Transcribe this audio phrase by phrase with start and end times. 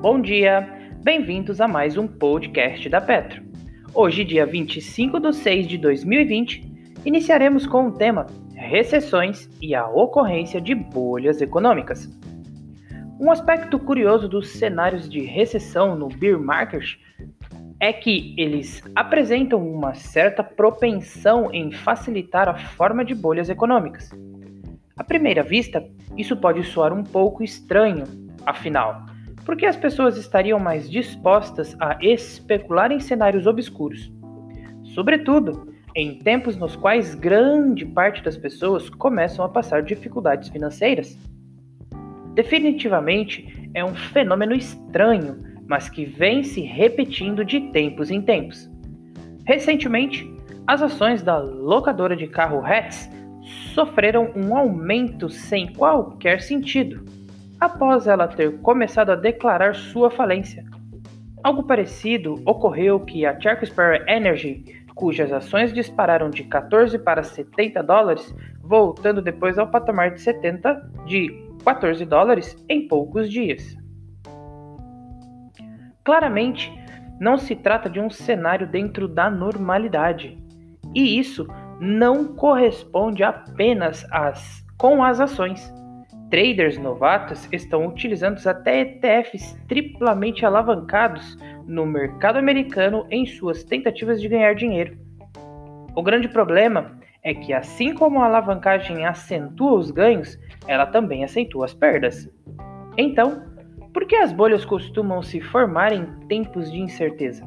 [0.00, 0.66] Bom dia,
[1.02, 3.42] bem-vindos a mais um podcast da Petro.
[3.92, 8.24] Hoje, dia 25 de 6 de 2020, iniciaremos com o tema
[8.54, 12.08] recessões e a ocorrência de bolhas econômicas.
[13.20, 16.96] Um aspecto curioso dos cenários de recessão no bear market
[17.78, 24.08] é que eles apresentam uma certa propensão em facilitar a forma de bolhas econômicas.
[24.96, 25.86] À primeira vista,
[26.16, 28.04] isso pode soar um pouco estranho,
[28.46, 29.09] afinal,
[29.44, 34.12] porque as pessoas estariam mais dispostas a especular em cenários obscuros.
[34.94, 41.18] Sobretudo, em tempos nos quais grande parte das pessoas começam a passar dificuldades financeiras.
[42.34, 48.70] Definitivamente é um fenômeno estranho, mas que vem se repetindo de tempos em tempos.
[49.46, 50.28] Recentemente,
[50.66, 53.10] as ações da locadora de carro Hertz
[53.74, 57.04] sofreram um aumento sem qualquer sentido,
[57.60, 60.64] após ela ter começado a declarar sua falência.
[61.42, 68.34] Algo parecido ocorreu que a Sparrow Energy, cujas ações dispararam de 14 para 70 dólares,
[68.62, 71.28] voltando depois ao patamar de 70 de
[71.64, 73.76] 14 dólares em poucos dias.
[76.04, 76.72] Claramente,
[77.20, 80.38] não se trata de um cenário dentro da normalidade,
[80.94, 81.46] e isso
[81.78, 85.79] não corresponde apenas às, com as ações.
[86.30, 91.36] Traders novatos estão utilizando até ETFs triplamente alavancados
[91.66, 94.96] no mercado americano em suas tentativas de ganhar dinheiro.
[95.94, 101.64] O grande problema é que, assim como a alavancagem acentua os ganhos, ela também acentua
[101.64, 102.30] as perdas.
[102.96, 103.42] Então,
[103.92, 107.44] por que as bolhas costumam se formar em tempos de incerteza?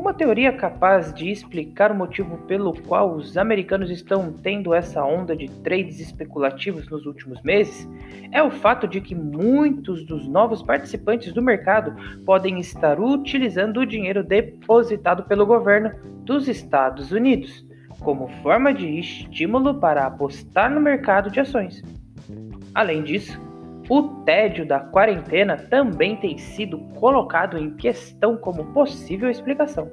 [0.00, 5.36] Uma teoria capaz de explicar o motivo pelo qual os americanos estão tendo essa onda
[5.36, 7.86] de trades especulativos nos últimos meses
[8.32, 13.86] é o fato de que muitos dos novos participantes do mercado podem estar utilizando o
[13.86, 15.92] dinheiro depositado pelo governo
[16.24, 17.62] dos Estados Unidos
[18.00, 21.82] como forma de estímulo para apostar no mercado de ações.
[22.74, 23.38] Além disso,
[23.90, 29.90] o tédio da quarentena também tem sido colocado em questão como possível explicação.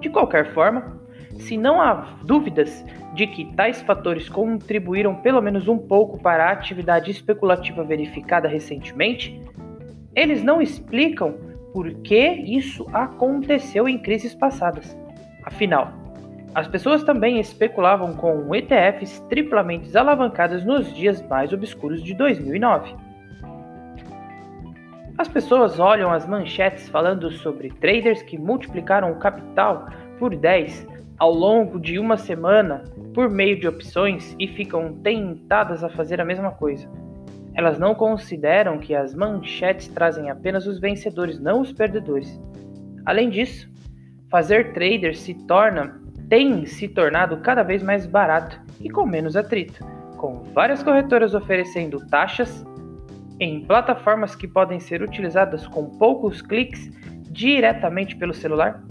[0.00, 1.00] De qualquer forma,
[1.40, 6.52] se não há dúvidas de que tais fatores contribuíram pelo menos um pouco para a
[6.52, 9.42] atividade especulativa verificada recentemente,
[10.14, 11.34] eles não explicam
[11.72, 14.96] por que isso aconteceu em crises passadas.
[15.42, 15.92] Afinal,
[16.58, 22.96] as pessoas também especulavam com ETFs triplamente alavancados nos dias mais obscuros de 2009.
[25.16, 29.86] As pessoas olham as manchetes falando sobre traders que multiplicaram o capital
[30.18, 30.84] por 10
[31.16, 32.82] ao longo de uma semana
[33.14, 36.90] por meio de opções e ficam tentadas a fazer a mesma coisa.
[37.54, 42.36] Elas não consideram que as manchetes trazem apenas os vencedores, não os perdedores.
[43.06, 43.70] Além disso,
[44.28, 49.84] fazer trader se torna tem se tornado cada vez mais barato e com menos atrito,
[50.16, 52.64] com várias corretoras oferecendo taxas
[53.40, 56.90] em plataformas que podem ser utilizadas com poucos cliques
[57.30, 58.82] diretamente pelo celular.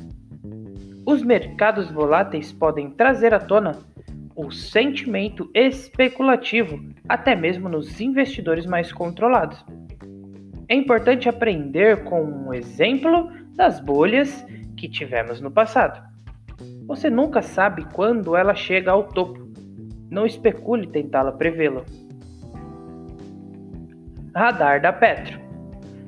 [1.05, 3.73] Os mercados voláteis podem trazer à tona
[4.35, 9.63] o sentimento especulativo, até mesmo nos investidores mais controlados.
[10.69, 16.06] É importante aprender com um exemplo das bolhas que tivemos no passado.
[16.87, 19.45] Você nunca sabe quando ela chega ao topo.
[20.09, 21.83] Não especule tentá-la prevê-la.
[24.33, 25.37] Radar da Petro.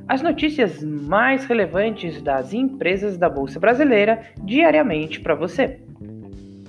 [0.07, 5.81] As notícias mais relevantes das empresas da Bolsa Brasileira diariamente para você.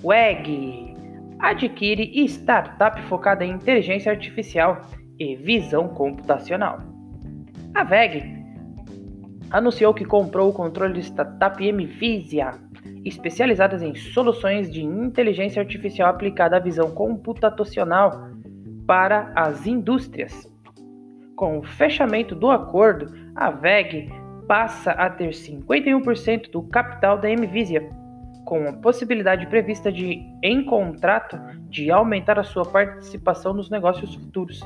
[0.03, 0.95] WEG
[1.39, 4.83] adquire startup focada em inteligência artificial
[5.21, 6.81] e visão computacional.
[7.75, 8.25] A VEG
[9.51, 12.55] anunciou que comprou o controle de startup Mvisia
[13.05, 18.29] especializadas em soluções de inteligência artificial aplicada à visão computacional
[18.87, 20.51] para as indústrias.
[21.37, 24.11] Com o fechamento do acordo, a VEG
[24.47, 27.89] passa a ter 51% do capital da Nvidia,
[28.45, 31.39] com a possibilidade prevista de, em contrato,
[31.69, 34.61] de aumentar a sua participação nos negócios futuros.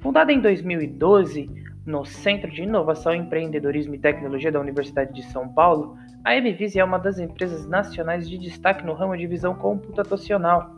[0.00, 5.96] Fundada em 2012 no Centro de Inovação, Empreendedorismo e Tecnologia da Universidade de São Paulo,
[6.24, 10.70] a MVise é uma das empresas nacionais de destaque no ramo de visão computacional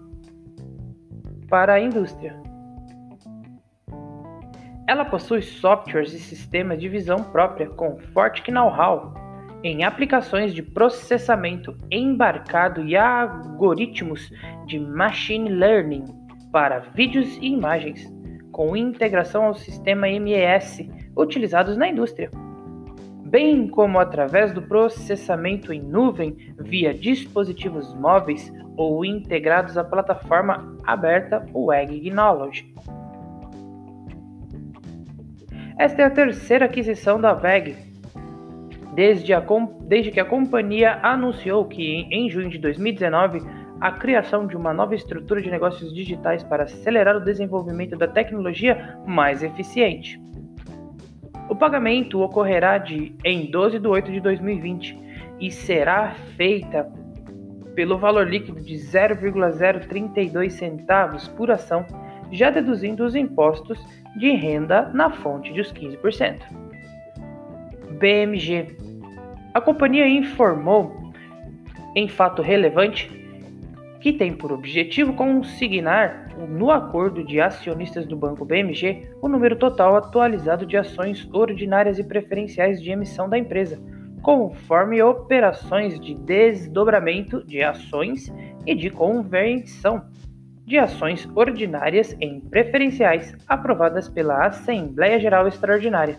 [1.48, 2.34] para a indústria.
[4.86, 9.14] Ela possui softwares e sistemas de visão própria com forte know-how
[9.62, 14.30] em aplicações de processamento embarcado e algoritmos
[14.66, 16.04] de machine learning
[16.52, 18.06] para vídeos e imagens,
[18.54, 22.30] com integração ao sistema MES utilizados na indústria,
[23.26, 31.44] bem como através do processamento em nuvem via dispositivos móveis ou integrados à plataforma aberta
[31.52, 32.12] WEG.
[35.76, 37.76] Esta é a terceira aquisição da VEG,
[38.94, 39.44] desde, a,
[39.80, 43.40] desde que a companhia anunciou que, em junho de 2019,
[43.84, 48.98] a criação de uma nova estrutura de negócios digitais para acelerar o desenvolvimento da tecnologia
[49.06, 50.18] mais eficiente.
[51.50, 54.98] O pagamento ocorrerá de, em 12 de 8 de 2020
[55.38, 56.90] e será feita
[57.74, 61.84] pelo valor líquido de 0,032 centavos por ação,
[62.32, 63.78] já deduzindo os impostos
[64.16, 66.40] de renda na fonte dos 15%.
[67.98, 68.78] BMG.
[69.52, 71.12] A companhia informou,
[71.94, 73.23] em fato relevante,
[74.04, 79.96] que tem por objetivo consignar no acordo de acionistas do Banco BMG o número total
[79.96, 83.80] atualizado de ações ordinárias e preferenciais de emissão da empresa,
[84.20, 88.30] conforme operações de desdobramento de ações
[88.66, 90.04] e de conversão
[90.66, 96.18] de ações ordinárias em preferenciais aprovadas pela Assembleia Geral Extraordinária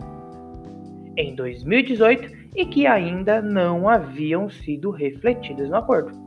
[1.16, 6.25] em 2018 e que ainda não haviam sido refletidas no acordo.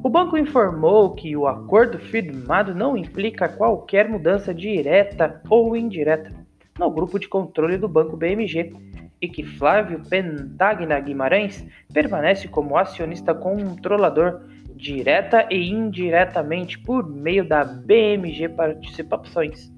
[0.00, 6.32] O banco informou que o acordo firmado não implica qualquer mudança direta ou indireta
[6.78, 8.72] no grupo de controle do Banco BMG
[9.20, 14.42] e que Flávio Pentagna Guimarães permanece como acionista controlador
[14.76, 19.72] direta e indiretamente por meio da BMG Participações.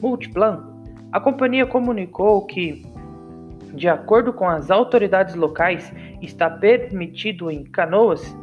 [0.00, 2.86] Multiplan, a companhia comunicou que,
[3.74, 5.92] de acordo com as autoridades locais,
[6.22, 8.34] está permitido em Canoas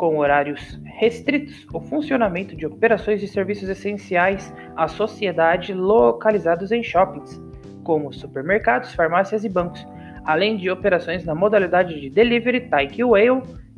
[0.00, 7.38] com horários restritos, o funcionamento de operações de serviços essenciais à sociedade localizados em shoppings,
[7.84, 9.86] como supermercados, farmácias e bancos,
[10.24, 13.26] além de operações na modalidade de delivery, takeaway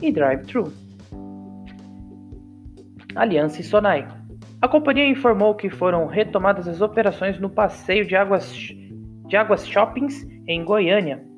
[0.00, 0.72] e drive-thru.
[3.16, 4.06] Aliança e Sonai.
[4.60, 8.54] A companhia informou que foram retomadas as operações no passeio de águas,
[9.26, 11.31] de águas shoppings em Goiânia.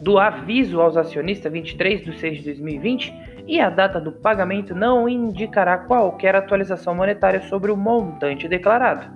[0.00, 3.14] do aviso aos acionistas 23 de 6 de 2020
[3.46, 9.06] e a data do pagamento não indicará qualquer atualização monetária sobre o montante declarado.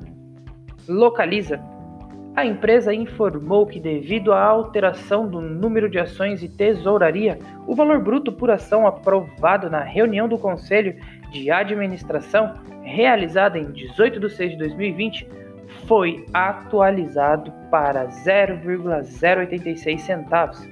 [0.88, 1.60] Localiza
[2.34, 8.00] a empresa informou que, devido à alteração do número de ações e tesouraria, o valor
[8.00, 10.94] bruto por ação aprovado na reunião do Conselho
[11.30, 15.28] de Administração, realizada em 18 de 6 de 2020,
[15.86, 20.68] foi atualizado para 0,086 centavos.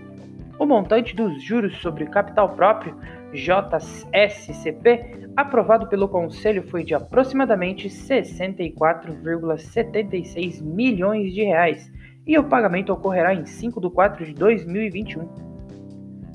[0.59, 2.97] O montante dos juros sobre capital próprio,
[3.32, 11.90] JSCP, aprovado pelo Conselho foi de aproximadamente 64,76 milhões de reais
[12.26, 15.28] e o pagamento ocorrerá em 5 de 4 de 2021.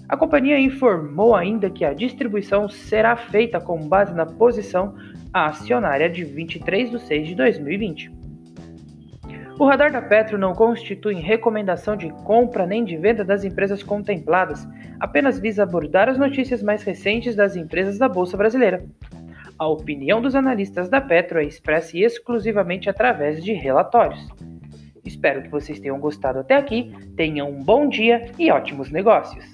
[0.10, 4.96] A companhia informou ainda que a distribuição será feita com base na posição
[5.34, 8.23] acionária de 23 de 6 de 2020.
[9.64, 14.68] O radar da Petro não constitui recomendação de compra nem de venda das empresas contempladas,
[15.00, 18.84] apenas visa abordar as notícias mais recentes das empresas da Bolsa Brasileira.
[19.58, 24.28] A opinião dos analistas da Petro é expressa exclusivamente através de relatórios.
[25.06, 29.46] Espero que vocês tenham gostado até aqui, tenham um bom dia e ótimos negócios!